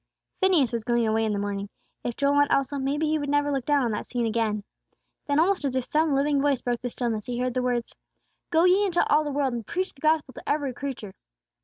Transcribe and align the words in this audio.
Phineas 0.39 0.71
was 0.73 0.83
going 0.83 1.05
away 1.05 1.23
in 1.25 1.31
the 1.31 1.37
morning. 1.37 1.69
If 2.03 2.15
Joel 2.15 2.35
went 2.37 2.51
also, 2.51 2.79
maybe 2.79 3.05
he 3.05 3.19
would 3.19 3.29
never 3.29 3.51
look 3.51 3.65
down 3.67 3.83
on 3.83 3.91
that 3.91 4.07
scene 4.07 4.25
again. 4.25 4.63
Then 5.27 5.37
almost 5.39 5.63
as 5.63 5.75
if 5.75 5.85
some 5.85 6.15
living 6.15 6.41
voice 6.41 6.59
broke 6.59 6.79
the 6.81 6.89
stillness, 6.89 7.27
he 7.27 7.37
heard 7.37 7.53
the 7.53 7.61
words: 7.61 7.93
"Go 8.49 8.63
ye 8.63 8.83
into 8.87 9.07
all 9.13 9.23
the 9.23 9.29
world, 9.31 9.53
and 9.53 9.63
preach 9.67 9.93
the 9.93 10.01
gospel 10.01 10.33
to 10.33 10.49
every 10.49 10.73
creature!" 10.73 11.13